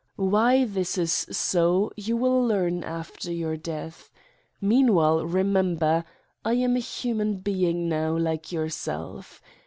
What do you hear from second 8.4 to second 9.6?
yourself.